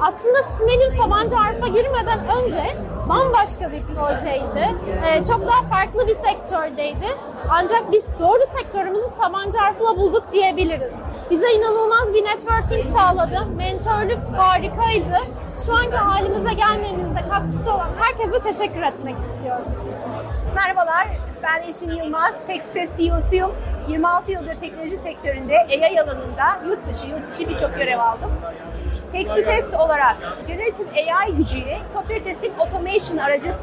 Aslında 0.00 0.42
Smel'in 0.42 1.02
Sabancı 1.02 1.36
Arp'a 1.38 1.68
girmeden 1.68 2.18
önce 2.18 2.62
bambaşka 3.08 3.72
bir 3.72 3.82
projeydi. 3.94 4.74
Ee, 5.06 5.24
çok 5.24 5.40
daha 5.46 5.62
farklı 5.62 6.08
bir 6.08 6.14
sektördeydi. 6.14 7.06
Ancak 7.50 7.92
biz 7.92 8.10
doğru 8.20 8.46
sektörümüzü 8.58 9.06
Sabancı 9.22 9.58
Arp'la 9.60 9.96
bulduk 9.96 10.24
diyebiliriz. 10.32 10.94
Bize 11.30 11.52
inanılmaz 11.52 12.14
bir 12.14 12.24
networking 12.24 12.84
sağladı. 12.96 13.46
Mentörlük 13.56 14.22
harikaydı. 14.36 15.18
Şu 15.66 15.74
anki 15.74 15.96
halimize 15.96 16.54
gelmemizde 16.54 17.28
katkısı 17.30 17.74
olan 17.74 17.88
herkese 17.98 18.40
teşekkür 18.40 18.82
etmek 18.82 19.18
istiyorum. 19.18 19.64
Merhabalar, 20.54 21.08
ben 21.42 21.62
Eşin 21.68 21.90
Yılmaz, 21.90 22.34
Texte 22.46 22.88
CEO'suyum. 22.96 23.52
26 23.88 24.32
yıldır 24.32 24.54
teknoloji 24.54 24.96
sektöründe 24.96 25.54
AI 25.58 26.00
alanında 26.00 26.44
yurt 26.68 26.78
dışı, 26.90 27.06
yurt 27.06 27.34
içi 27.34 27.48
birçok 27.48 27.76
görev 27.76 27.98
aldım. 27.98 28.30
Text 29.12 29.36
to 29.36 29.42
Test 29.42 29.74
olarak 29.74 30.16
Generative 30.46 30.88
AI 31.12 31.36
gücüyle 31.36 31.80
software 31.92 32.22
testing 32.22 32.60
automation 32.60 33.16
aracı 33.16 33.54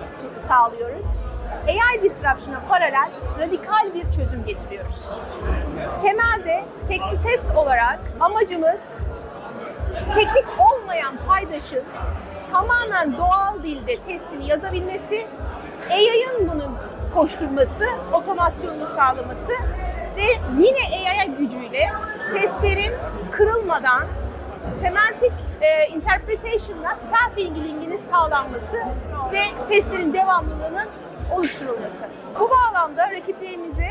sağlıyoruz. 0.47 1.23
AI 1.67 2.03
disruption'a 2.03 2.61
paralel 2.69 3.11
radikal 3.39 3.93
bir 3.93 4.11
çözüm 4.11 4.45
getiriyoruz. 4.45 5.09
Temelde 6.01 6.65
Text 6.87 7.11
to 7.11 7.17
Test 7.23 7.55
olarak 7.55 7.99
amacımız 8.19 8.99
teknik 10.15 10.45
olmayan 10.59 11.15
paydaşın 11.27 11.83
tamamen 12.51 13.17
doğal 13.17 13.63
dilde 13.63 13.97
testini 13.97 14.47
yazabilmesi, 14.47 15.27
AI'ın 15.89 16.51
bunu 16.51 16.71
koşturması, 17.13 17.85
otomasyonunu 18.13 18.87
sağlaması 18.87 19.53
ve 20.17 20.25
yine 20.57 21.09
AI 21.09 21.31
gücüyle 21.37 21.91
testlerin 22.33 22.93
kırılmadan 23.31 24.07
semantik 24.81 25.31
e, 25.61 25.87
interpretation'la 25.87 26.89
self-healing'inin 26.89 27.97
sağlanması 27.97 28.77
ve 29.33 29.43
testlerin 29.69 30.13
devamlılığının 30.13 30.87
oluşturulması. 31.31 32.09
Bu 32.39 32.49
bağlamda 32.49 33.11
rakiplerimize 33.11 33.87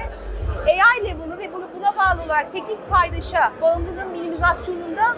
AI 0.66 1.04
level'ı 1.04 1.38
ve 1.38 1.52
bunu 1.52 1.68
buna 1.76 1.96
bağlı 1.96 2.22
olarak 2.22 2.52
teknik 2.52 2.90
paydaşa 2.90 3.52
bağımlılığın 3.62 4.10
minimizasyonunda 4.12 5.16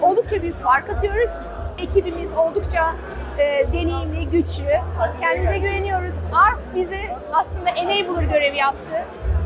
oldukça 0.00 0.42
büyük 0.42 0.62
fark 0.62 0.90
atıyoruz. 0.90 1.50
Ekibimiz 1.78 2.36
oldukça 2.36 2.94
e, 3.38 3.66
deneyimli, 3.72 4.30
güçlü. 4.30 4.80
Kendimize 5.20 5.58
güveniyoruz. 5.58 6.14
ARP 6.32 6.58
bize 6.74 7.16
aslında 7.32 7.70
enabler 7.70 8.22
görevi 8.22 8.56
yaptı. 8.56 8.94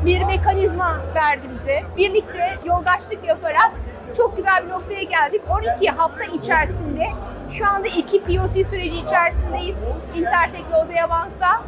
Bir 0.04 0.24
mekanizma 0.24 1.00
verdi 1.14 1.42
bize. 1.60 1.82
Birlikte 1.96 2.58
yoldaşlık 2.64 3.24
yaparak 3.24 3.72
çok 4.16 4.36
güzel 4.36 4.64
bir 4.64 4.70
noktaya 4.70 5.02
geldik. 5.02 5.42
12 5.50 5.90
hafta 5.90 6.24
içerisinde 6.24 7.04
şu 7.50 7.66
anda 7.66 7.88
iki 7.88 8.22
POC 8.22 8.64
süreci 8.64 8.98
içerisindeyiz. 8.98 9.76
Intertek 10.16 10.64
ve 10.72 10.76
Odaya 10.76 11.10
Bank'ta. 11.10 11.62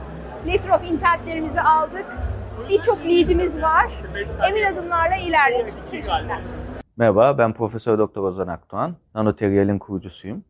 Letter 0.46 0.70
of 0.70 0.90
Intent'lerimizi 0.90 1.60
aldık. 1.60 2.06
Birçok 2.68 3.06
leadimiz 3.06 3.62
var. 3.62 3.86
Emin 4.48 4.62
adımlarla 4.62 5.16
ilerliyoruz. 5.16 5.74
Merhaba, 6.96 7.38
ben 7.38 7.52
Profesör 7.52 7.98
Doktor 7.98 8.22
Ozan 8.22 8.48
Akdoğan. 8.48 8.96
Nanoterial'in 9.14 9.78
kurucusuyum. 9.78 10.44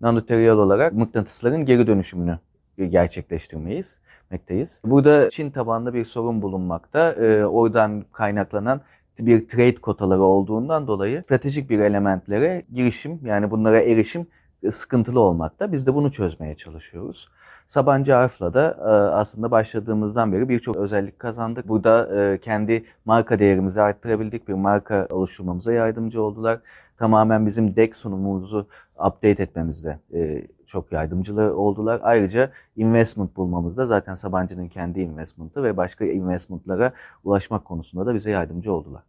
Nanoterial 0.00 0.58
olarak 0.58 0.92
mıknatısların 0.92 1.64
geri 1.64 1.86
dönüşümünü 1.86 2.38
gerçekleştirmeyiz, 2.78 4.00
mekteyiz. 4.30 4.82
Burada 4.84 5.30
Çin 5.30 5.50
tabanlı 5.50 5.94
bir 5.94 6.04
sorun 6.04 6.42
bulunmakta. 6.42 7.12
Ee, 7.12 7.44
oradan 7.44 8.04
kaynaklanan 8.12 8.80
bir 9.18 9.48
trade 9.48 9.74
kotaları 9.74 10.22
olduğundan 10.22 10.86
dolayı 10.86 11.22
stratejik 11.22 11.70
bir 11.70 11.78
elementlere 11.78 12.62
girişim 12.74 13.20
yani 13.24 13.50
bunlara 13.50 13.82
erişim 13.82 14.26
sıkıntılı 14.70 15.20
olmakta. 15.20 15.72
Biz 15.72 15.86
de 15.86 15.94
bunu 15.94 16.12
çözmeye 16.12 16.54
çalışıyoruz. 16.54 17.28
Sabancı 17.66 18.16
Arf'la 18.16 18.54
da 18.54 18.76
e, 18.80 19.14
aslında 19.14 19.50
başladığımızdan 19.50 20.32
beri 20.32 20.48
birçok 20.48 20.76
özellik 20.76 21.18
kazandık. 21.18 21.68
Burada 21.68 22.20
e, 22.20 22.38
kendi 22.38 22.84
marka 23.04 23.38
değerimizi 23.38 23.82
arttırabildik. 23.82 24.48
Bir 24.48 24.54
marka 24.54 25.06
oluşturmamıza 25.10 25.72
yardımcı 25.72 26.22
oldular. 26.22 26.60
Tamamen 26.98 27.46
bizim 27.46 27.76
DEX 27.76 27.96
sunumumuzu 27.96 28.66
update 28.94 29.42
etmemizde 29.42 29.98
e, 30.14 30.46
çok 30.66 30.92
yardımcılı 30.92 31.56
oldular. 31.56 32.00
Ayrıca 32.02 32.50
investment 32.76 33.36
bulmamızda 33.36 33.86
zaten 33.86 34.14
Sabancı'nın 34.14 34.68
kendi 34.68 35.00
investment'ı 35.00 35.62
ve 35.62 35.76
başka 35.76 36.04
investment'lara 36.04 36.92
ulaşmak 37.24 37.64
konusunda 37.64 38.06
da 38.06 38.14
bize 38.14 38.30
yardımcı 38.30 38.72
oldular. 38.72 39.02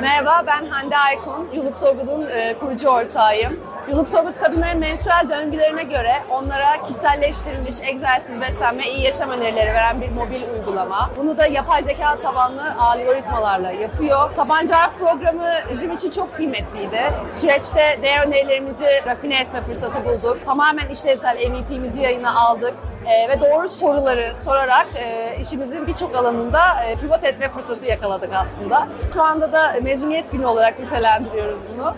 Merhaba 0.00 0.42
ben 0.46 0.66
Hande 0.66 0.98
Aykun, 0.98 1.48
Yuluk 1.52 1.76
Sorgut'un 1.76 2.26
e, 2.26 2.58
kurucu 2.58 2.88
ortağıyım. 2.88 3.60
Yuluk 3.88 4.08
Sorgut 4.08 4.38
kadınların 4.38 4.78
menstrual 4.78 5.28
döngülerine 5.30 5.82
göre 5.82 6.12
onlara 6.30 6.82
kişiselleştirilmiş 6.82 7.76
egzersiz, 7.82 8.40
beslenme, 8.40 8.84
iyi 8.90 9.04
yaşam 9.04 9.30
önerileri 9.30 9.72
veren 9.72 10.00
bir 10.00 10.08
mobil 10.08 10.42
uygulama. 10.54 11.10
Bunu 11.16 11.38
da 11.38 11.46
yapay 11.46 11.82
zeka 11.82 12.16
tabanlı 12.22 12.74
algoritmalarla 12.80 13.70
yapıyor. 13.70 14.34
Tabanca 14.34 14.78
Harp 14.78 14.98
programı 14.98 15.50
bizim 15.70 15.92
için 15.92 16.10
çok 16.10 16.36
kıymetliydi. 16.36 17.00
Süreçte 17.32 18.02
değer 18.02 18.26
önerilerimizi 18.26 18.86
rafine 19.06 19.40
etme 19.40 19.62
fırsatı 19.62 20.04
bulduk. 20.04 20.38
Tamamen 20.46 20.88
işlevsel 20.88 21.36
MVP'mizi 21.50 22.02
yayına 22.02 22.34
aldık 22.40 22.74
e, 23.06 23.28
ve 23.28 23.40
doğru 23.40 23.68
soruları 23.68 24.36
sorarak 24.36 24.86
e, 24.96 25.36
işimizin 25.40 25.86
birçok 25.86 26.16
alanında 26.16 26.58
e, 26.86 26.96
pivot 26.96 27.24
etme 27.24 27.48
fırsatı 27.48 27.86
yakaladık 27.86 28.30
aslında. 28.34 28.88
Şu 29.14 29.22
anda 29.22 29.52
da 29.52 29.74
mezuniyet 29.82 30.32
günü 30.32 30.46
olarak 30.46 30.78
nitelendiriyoruz 30.78 31.60
bunu. 31.74 31.94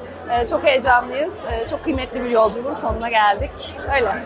Çok 0.50 0.64
heyecanlıyız. 0.64 1.34
Çok 1.70 1.84
kıymetli 1.84 2.24
bir 2.24 2.30
yolculuğun 2.30 2.72
sonuna 2.72 3.08
geldik. 3.08 3.50
Öyle. 3.94 4.16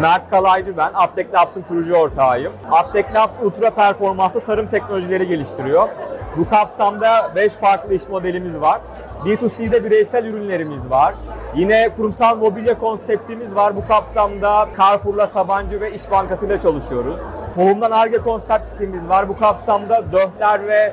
Mert 0.00 0.30
Kalaycı 0.30 0.76
ben. 0.76 0.90
Aptek 0.94 1.34
Labs'ın 1.34 1.62
kurucu 1.62 1.94
ortağıyım. 1.94 2.52
Aptek 2.70 3.06
ultra 3.42 3.70
performanslı 3.70 4.40
tarım 4.40 4.66
teknolojileri 4.66 5.28
geliştiriyor. 5.28 5.88
Bu 6.36 6.48
kapsamda 6.48 7.32
5 7.34 7.52
farklı 7.52 7.94
iş 7.94 8.08
modelimiz 8.08 8.60
var. 8.60 8.80
B2C'de 9.24 9.84
bireysel 9.84 10.24
ürünlerimiz 10.24 10.90
var. 10.90 11.14
Yine 11.54 11.88
kurumsal 11.96 12.36
mobilya 12.36 12.78
konseptimiz 12.78 13.54
var. 13.54 13.76
Bu 13.76 13.86
kapsamda 13.88 14.68
Carrefour'la 14.78 15.26
Sabancı 15.26 15.80
ve 15.80 15.94
İş 15.94 16.10
Bankası 16.10 16.46
ile 16.46 16.60
çalışıyoruz. 16.60 17.20
Tohumdan 17.54 17.90
Arge 17.90 18.18
konseptimiz 18.18 19.08
var. 19.08 19.28
Bu 19.28 19.38
kapsamda 19.38 20.12
Döhler 20.12 20.66
ve 20.66 20.92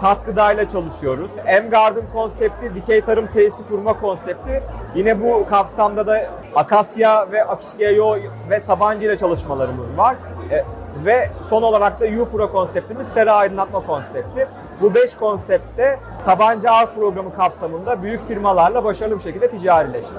katkıdayla 0.00 0.68
çalışıyoruz. 0.68 1.30
M-Garden 1.46 2.04
konsepti, 2.12 2.74
dikey 2.74 3.00
tarım 3.00 3.26
tesisi 3.26 3.66
kurma 3.66 4.00
konsepti. 4.00 4.62
Yine 4.94 5.22
bu 5.22 5.46
kapsamda 5.50 6.06
da 6.06 6.30
Akasya 6.54 7.32
ve 7.32 7.44
Akişgeyo 7.44 8.16
ve 8.50 8.60
Sabancı 8.60 9.06
ile 9.06 9.18
çalışmalarımız 9.18 9.96
var. 9.96 10.16
E, 10.50 10.64
ve 10.96 11.30
son 11.48 11.62
olarak 11.62 12.00
da 12.00 12.06
U-Pro 12.06 12.52
konseptimiz 12.52 13.08
sera 13.08 13.32
aydınlatma 13.32 13.86
konsepti. 13.86 14.48
Bu 14.80 14.94
5 14.94 15.14
konsepte 15.14 15.98
Sabancı 16.18 16.70
Ağ 16.70 16.86
programı 16.86 17.34
kapsamında 17.34 18.02
büyük 18.02 18.28
firmalarla 18.28 18.84
başarılı 18.84 19.16
bir 19.16 19.22
şekilde 19.22 19.50
ticarileştik. 19.50 20.16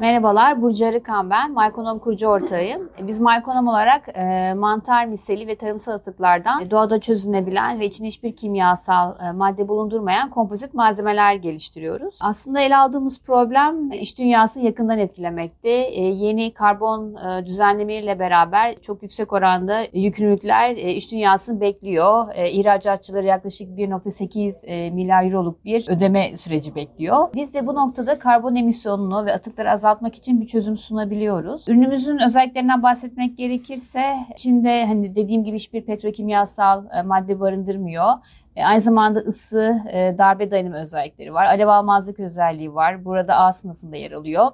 Merhabalar, 0.00 0.62
Burcu 0.62 0.86
Arıkan 0.86 1.30
ben. 1.30 1.50
Mykonom 1.50 1.98
kurucu 1.98 2.26
ortağıyım. 2.26 2.90
Biz 3.02 3.20
Mykonom 3.20 3.68
olarak 3.68 4.08
e, 4.14 4.54
mantar 4.54 5.06
miseli 5.06 5.46
ve 5.46 5.56
tarımsal 5.56 5.92
atıklardan 5.92 6.62
e, 6.62 6.70
doğada 6.70 7.00
çözünebilen 7.00 7.80
ve 7.80 7.86
içinde 7.86 8.08
hiçbir 8.08 8.36
kimyasal 8.36 9.14
e, 9.20 9.32
madde 9.32 9.68
bulundurmayan 9.68 10.30
kompozit 10.30 10.74
malzemeler 10.74 11.34
geliştiriyoruz. 11.34 12.18
Aslında 12.20 12.60
ele 12.60 12.76
aldığımız 12.76 13.20
problem 13.20 13.92
e, 13.92 13.98
iş 13.98 14.18
dünyasını 14.18 14.64
yakından 14.64 14.98
etkilemekte. 14.98 15.70
E, 15.70 16.02
yeni 16.04 16.54
karbon 16.54 17.14
e, 17.14 17.46
düzenlemeleriyle 17.46 18.18
beraber 18.18 18.80
çok 18.80 19.02
yüksek 19.02 19.32
oranda 19.32 19.80
yükümlülükler 19.92 20.70
e, 20.70 20.92
iş 20.92 21.12
dünyasını 21.12 21.60
bekliyor. 21.60 22.26
E, 22.34 22.50
ihracatçıları 22.50 23.26
yaklaşık 23.26 23.68
1.8 23.68 24.66
e, 24.66 24.90
milyar 24.90 25.24
euroluk 25.24 25.64
bir 25.64 25.88
ödeme 25.88 26.36
süreci 26.36 26.74
bekliyor. 26.74 27.28
Biz 27.34 27.54
de 27.54 27.66
bu 27.66 27.74
noktada 27.74 28.18
karbon 28.18 28.54
emisyonunu 28.54 29.26
ve 29.26 29.32
atıkları 29.32 29.70
azaltmak 29.70 29.83
için 30.14 30.40
bir 30.40 30.46
çözüm 30.46 30.76
sunabiliyoruz. 30.76 31.68
Ürünümüzün 31.68 32.18
özelliklerinden 32.18 32.82
bahsetmek 32.82 33.38
gerekirse 33.38 34.16
içinde 34.32 34.86
hani 34.86 35.14
dediğim 35.14 35.44
gibi 35.44 35.56
hiçbir 35.56 35.82
petrokimyasal 35.82 36.84
e, 36.98 37.02
madde 37.02 37.40
barındırmıyor. 37.40 38.12
E, 38.56 38.64
aynı 38.64 38.80
zamanda 38.80 39.18
ısı, 39.18 39.82
e, 39.92 40.18
darbe 40.18 40.50
dayanımı 40.50 40.76
özellikleri 40.76 41.34
var. 41.34 41.46
Alev 41.46 41.68
almazlık 41.68 42.20
özelliği 42.20 42.74
var. 42.74 43.04
Burada 43.04 43.36
A 43.36 43.52
sınıfında 43.52 43.96
yer 43.96 44.12
alıyor. 44.12 44.50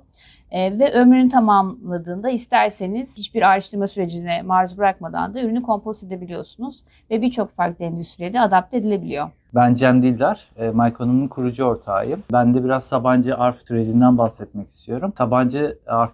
Ve 0.53 0.93
ömrünü 0.93 1.29
tamamladığında 1.29 2.31
isterseniz 2.31 3.17
hiçbir 3.17 3.51
ayrıştırma 3.51 3.89
sürecine 3.89 4.43
maruz 4.43 4.79
bırakmadan 4.79 5.35
da 5.35 5.41
ürünü 5.41 5.63
kompost 5.63 6.05
edebiliyorsunuz. 6.05 6.85
Ve 7.11 7.23
birçok 7.23 7.51
farklı 7.51 7.85
endüstriye 7.85 8.33
de 8.33 8.41
adapte 8.41 8.77
edilebiliyor. 8.77 9.31
Ben 9.55 9.75
Cem 9.75 10.03
Dildar, 10.03 10.49
e, 10.57 10.71
Mykonom'un 10.71 11.27
kurucu 11.27 11.65
ortağıyım. 11.65 12.23
Ben 12.33 12.55
de 12.55 12.65
biraz 12.65 12.85
Sabancı 12.85 13.37
Arf 13.37 13.67
sürecinden 13.67 14.19
bahsetmek 14.19 14.71
istiyorum. 14.71 15.13
Sabancı 15.19 15.79
Arf 15.87 16.13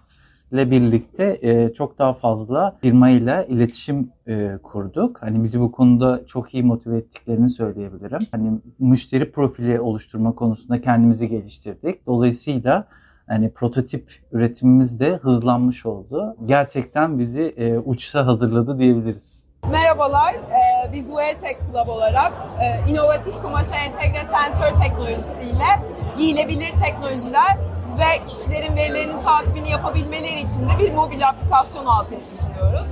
ile 0.51 0.71
birlikte 0.71 1.39
e, 1.41 1.73
çok 1.73 1.99
daha 1.99 2.13
fazla 2.13 2.75
firmayla 2.81 3.43
iletişim 3.43 4.11
e, 4.27 4.57
kurduk. 4.63 5.21
Hani 5.21 5.43
bizi 5.43 5.59
bu 5.59 5.71
konuda 5.71 6.25
çok 6.25 6.53
iyi 6.53 6.63
motive 6.63 6.97
ettiklerini 6.97 7.49
söyleyebilirim. 7.49 8.19
Hani 8.31 8.59
müşteri 8.79 9.31
profili 9.31 9.79
oluşturma 9.79 10.35
konusunda 10.35 10.81
kendimizi 10.81 11.27
geliştirdik. 11.27 12.07
Dolayısıyla 12.07 12.87
hani 13.27 13.49
prototip 13.49 14.11
üretimimiz 14.31 14.99
de 14.99 15.15
hızlanmış 15.15 15.85
oldu. 15.85 16.35
Gerçekten 16.45 17.19
bizi 17.19 17.41
e, 17.41 17.77
uçuşa 17.77 18.25
hazırladı 18.25 18.79
diyebiliriz. 18.79 19.46
Merhabalar, 19.71 20.33
ee, 20.33 20.93
biz 20.93 21.07
Weartech 21.07 21.57
Club 21.71 21.87
olarak 21.87 22.33
e, 22.61 22.91
inovatif 22.91 23.41
kumaşa 23.41 23.75
entegre 23.75 24.23
sensör 24.31 24.77
teknolojisiyle 24.81 25.79
giyilebilir 26.17 26.71
teknolojiler 26.71 27.57
ve 27.97 28.25
kişilerin 28.27 28.75
verilerinin 28.75 29.19
takibini 29.19 29.69
yapabilmeleri 29.69 30.39
için 30.39 30.69
de 30.69 30.79
bir 30.79 30.93
mobil 30.93 31.27
aplikasyon 31.27 31.85
altyapısı 31.85 32.37
sunuyoruz. 32.37 32.87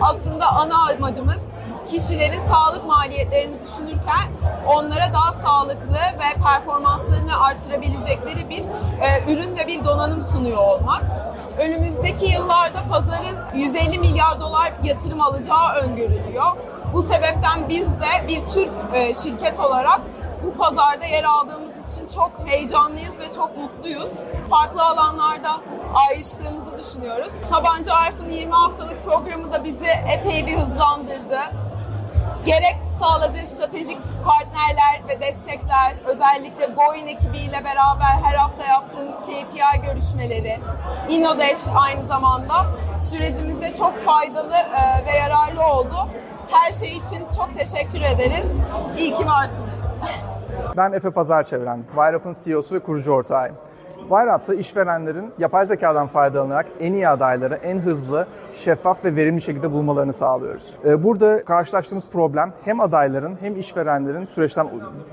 Aslında 0.00 0.52
ana 0.52 0.90
amacımız 0.90 1.42
kişilerin 1.90 2.40
sağlık 2.40 2.86
maliyetlerini 2.86 3.62
düşünürken 3.62 4.28
onlara 4.66 5.12
daha 5.12 5.32
sağlıklı 5.32 5.94
ve 5.94 6.42
performanslarını 6.42 7.44
artırabilecekleri 7.44 8.48
bir 8.50 8.62
e, 9.00 9.32
ürün 9.32 9.56
ve 9.56 9.66
bir 9.66 9.84
donanım 9.84 10.22
sunuyor 10.22 10.58
olmak. 10.58 11.02
Önümüzdeki 11.58 12.32
yıllarda 12.32 12.84
pazarın 12.92 13.38
150 13.54 13.98
milyar 13.98 14.40
dolar 14.40 14.72
yatırım 14.84 15.20
alacağı 15.20 15.74
öngörülüyor. 15.74 16.52
Bu 16.92 17.02
sebepten 17.02 17.68
biz 17.68 18.00
de 18.00 18.28
bir 18.28 18.40
Türk 18.48 18.70
e, 18.94 19.14
şirket 19.14 19.60
olarak 19.60 20.00
bu 20.44 20.54
pazarda 20.54 21.06
yer 21.06 21.24
aldığımız 21.24 21.72
için 21.76 22.08
çok 22.08 22.32
heyecanlıyız 22.46 23.20
ve 23.20 23.32
çok 23.32 23.56
mutluyuz. 23.56 24.10
Farklı 24.50 24.82
alanlarda 24.82 25.60
ayrıştığımızı 26.08 26.78
düşünüyoruz. 26.78 27.32
Sabancı 27.32 27.94
Arf'ın 27.94 28.30
20 28.30 28.52
haftalık 28.52 29.04
programı 29.04 29.52
da 29.52 29.64
bizi 29.64 29.86
epey 29.86 30.46
bir 30.46 30.56
hızlandırdı. 30.58 31.40
Gerek 32.46 32.76
sağladığı 33.00 33.46
stratejik 33.46 33.98
partnerler 34.24 35.02
ve 35.08 35.20
destekler, 35.20 35.94
özellikle 36.06 36.66
Goin 36.66 37.06
ekibiyle 37.06 37.64
beraber 37.64 38.14
her 38.24 38.34
hafta 38.34 38.66
yaptığımız 38.66 39.14
KPI 39.16 39.86
görüşmeleri, 39.86 40.58
InnoDash 41.08 41.68
aynı 41.74 42.02
zamanda 42.02 42.66
sürecimizde 42.98 43.74
çok 43.74 43.98
faydalı 43.98 44.54
e, 44.54 45.06
ve 45.06 45.16
yararlı 45.16 45.66
oldu. 45.66 46.08
Her 46.50 46.72
şey 46.72 46.92
için 46.92 47.24
çok 47.36 47.54
teşekkür 47.58 48.00
ederiz. 48.00 48.52
İyi 48.98 49.14
ki 49.14 49.26
varsınız. 49.26 49.80
Ben 50.76 50.92
Efe 50.92 51.10
Pazar 51.10 51.44
Çevren, 51.44 51.84
Vayrap'ın 51.94 52.36
CEO'su 52.44 52.74
ve 52.74 52.78
kurucu 52.80 53.12
ortağıyım. 53.12 53.56
Vayrap'ta 54.10 54.54
işverenlerin 54.54 55.32
yapay 55.38 55.66
zekadan 55.66 56.06
faydalanarak 56.06 56.66
en 56.80 56.92
iyi 56.92 57.08
adayları 57.08 57.54
en 57.54 57.78
hızlı, 57.78 58.26
şeffaf 58.52 59.04
ve 59.04 59.16
verimli 59.16 59.40
şekilde 59.40 59.72
bulmalarını 59.72 60.12
sağlıyoruz. 60.12 60.76
Ee, 60.84 61.04
burada 61.04 61.44
karşılaştığımız 61.44 62.08
problem 62.08 62.52
hem 62.64 62.80
adayların 62.80 63.36
hem 63.40 63.56
işverenlerin 63.56 64.24
süreçten 64.24 64.68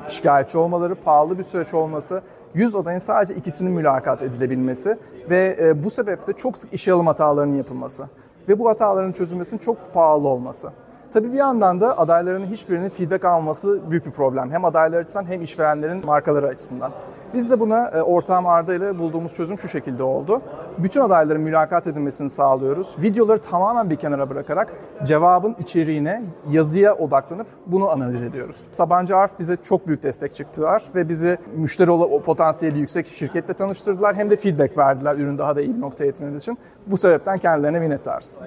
şikayetçi 0.07 0.57
olmaları, 0.57 0.95
pahalı 0.95 1.37
bir 1.37 1.43
süreç 1.43 1.73
olması, 1.73 2.21
100 2.53 2.75
adayın 2.75 2.99
sadece 2.99 3.35
ikisinin 3.35 3.71
mülakat 3.71 4.21
edilebilmesi 4.21 4.97
ve 5.29 5.57
e, 5.59 5.83
bu 5.83 5.89
sebeple 5.89 6.33
çok 6.33 6.57
sık 6.57 6.73
işe 6.73 6.93
alım 6.93 7.07
hatalarının 7.07 7.55
yapılması 7.55 8.07
ve 8.49 8.59
bu 8.59 8.69
hataların 8.69 9.11
çözülmesinin 9.11 9.59
çok 9.59 9.93
pahalı 9.93 10.27
olması. 10.27 10.69
Tabii 11.17 11.33
bir 11.33 11.37
yandan 11.37 11.81
da 11.81 11.97
adayların 11.97 12.43
hiçbirinin 12.45 12.89
feedback 12.89 13.25
alması 13.25 13.79
büyük 13.89 14.05
bir 14.05 14.11
problem. 14.11 14.51
Hem 14.51 14.65
adaylar 14.65 14.99
açısından 14.99 15.25
hem 15.25 15.41
işverenlerin 15.41 16.05
markaları 16.05 16.47
açısından. 16.47 16.91
Biz 17.33 17.51
de 17.51 17.59
buna 17.59 17.87
e, 17.87 18.01
ortağım 18.01 18.45
Arda 18.45 18.73
ile 18.73 18.99
bulduğumuz 18.99 19.33
çözüm 19.33 19.59
şu 19.59 19.67
şekilde 19.67 20.03
oldu. 20.03 20.41
Bütün 20.77 21.01
adayların 21.01 21.41
mülakat 21.41 21.87
edilmesini 21.87 22.29
sağlıyoruz. 22.29 22.95
Videoları 23.01 23.39
tamamen 23.39 23.89
bir 23.89 23.95
kenara 23.95 24.29
bırakarak 24.29 24.73
cevabın 25.03 25.55
içeriğine, 25.59 26.23
yazıya 26.49 26.93
odaklanıp 26.93 27.47
bunu 27.65 27.89
analiz 27.89 28.23
ediyoruz. 28.23 28.67
Sabancı 28.71 29.17
Arf 29.17 29.39
bize 29.39 29.57
çok 29.63 29.87
büyük 29.87 30.03
destek 30.03 30.35
çıktılar 30.35 30.83
ve 30.95 31.09
bizi 31.09 31.37
müşteri 31.55 32.21
potansiyeli 32.21 32.79
yüksek 32.79 33.07
şirketle 33.07 33.53
tanıştırdılar. 33.53 34.15
Hem 34.15 34.29
de 34.29 34.35
feedback 34.35 34.77
verdiler 34.77 35.15
ürün 35.15 35.37
daha 35.37 35.55
da 35.55 35.61
iyi 35.61 35.75
bir 35.75 35.81
noktaya 35.81 36.05
getirmemiz 36.05 36.41
için. 36.41 36.57
Bu 36.87 36.97
sebepten 36.97 37.37
kendilerine 37.37 37.79
minnettarız. 37.79 38.39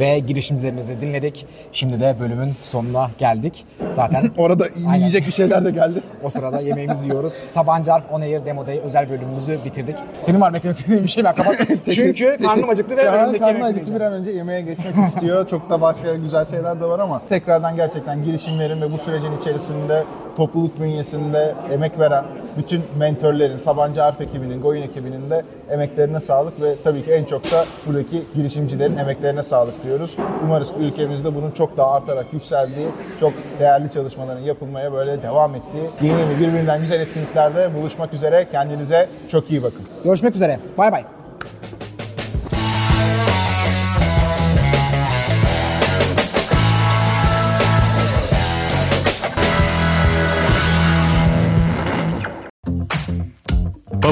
Ve 0.00 0.18
girişimcilerimizi 0.18 1.00
dinledik. 1.00 1.46
Şimdi 1.72 2.00
de 2.00 2.16
bölümün 2.20 2.54
sonuna 2.62 3.10
geldik. 3.18 3.66
Zaten 3.92 4.30
orada 4.38 4.66
yiyecek 4.96 5.26
bir 5.26 5.32
şeyler 5.32 5.64
de 5.64 5.70
geldi. 5.70 6.00
o 6.24 6.30
sırada 6.30 6.60
yemeğimizi 6.60 7.06
yiyoruz. 7.06 7.32
Sabancı 7.32 7.92
Arf 7.92 8.04
On 8.12 8.20
Air 8.20 8.46
Demo 8.46 8.66
Day 8.66 8.80
özel 8.84 9.10
bölümümüzü 9.10 9.58
bitirdik. 9.64 9.96
Senin 10.22 10.40
var 10.40 10.50
mı 10.50 10.56
eklemek 10.56 10.78
istediğin 10.78 11.04
bir 11.04 11.08
şey 11.08 11.22
mi? 11.22 11.30
Kapat. 11.36 11.56
Çünkü 11.94 12.36
karnım 12.42 12.68
acıktı 12.68 12.96
ve 12.96 13.08
önümdeki 13.08 13.44
yemek 13.44 13.62
acıktı 13.62 13.94
bir 13.94 14.00
an 14.00 14.12
önce 14.12 14.30
yemeğe 14.30 14.60
geçmek 14.60 15.08
istiyor. 15.08 15.48
Çok 15.48 15.70
da 15.70 15.80
başka 15.80 16.14
güzel 16.14 16.46
şeyler 16.46 16.80
de 16.80 16.84
var 16.84 16.98
ama 16.98 17.22
tekrardan 17.28 17.76
gerçekten 17.76 18.24
girişimlerin 18.24 18.80
ve 18.80 18.92
bu 18.92 18.98
sürecin 18.98 19.38
içerisinde 19.40 20.04
topluluk 20.38 20.80
bünyesinde 20.80 21.54
emek 21.72 21.98
veren 21.98 22.24
bütün 22.58 22.82
mentörlerin, 22.98 23.58
Sabancı 23.58 24.04
Arf 24.04 24.20
ekibinin, 24.20 24.62
Goyun 24.62 24.82
ekibinin 24.82 25.30
de 25.30 25.42
emeklerine 25.70 26.20
sağlık 26.20 26.62
ve 26.62 26.74
tabii 26.84 27.04
ki 27.04 27.10
en 27.10 27.24
çok 27.24 27.44
da 27.44 27.64
buradaki 27.86 28.22
girişimcilerin 28.34 28.96
emeklerine 28.96 29.42
sağlık 29.42 29.84
diyoruz. 29.84 30.16
Umarız 30.44 30.68
ülkemizde 30.80 31.34
bunun 31.34 31.50
çok 31.50 31.76
daha 31.76 31.92
artarak 31.92 32.26
yükseldiği, 32.32 32.86
çok 33.20 33.32
değerli 33.60 33.92
çalışmaların 33.92 34.40
yapılmaya 34.40 34.92
böyle 34.92 35.22
devam 35.22 35.54
ettiği, 35.54 36.06
yeni 36.06 36.20
yeni 36.20 36.40
birbirinden 36.40 36.80
güzel 36.80 37.00
etkinliklerde 37.00 37.74
buluşmak 37.74 38.14
üzere. 38.14 38.46
Kendinize 38.52 39.08
çok 39.28 39.50
iyi 39.50 39.62
bakın. 39.62 39.82
Görüşmek 40.04 40.34
üzere. 40.34 40.58
Bay 40.78 40.92
bay. 40.92 41.17